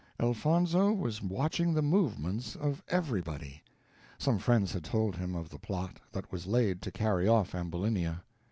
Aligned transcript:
Elfonzo 0.19 0.91
was 0.91 1.21
watching 1.21 1.75
the 1.75 1.83
movements 1.83 2.55
of 2.55 2.81
everybody; 2.87 3.61
some 4.17 4.39
friends 4.39 4.73
had 4.73 4.83
told 4.83 5.15
him 5.17 5.35
of 5.35 5.49
the 5.49 5.59
plot 5.59 5.99
that 6.11 6.31
was 6.31 6.47
laid 6.47 6.81
to 6.81 6.91
carry 6.91 7.27
off 7.27 7.53
Ambulinia. 7.53 8.23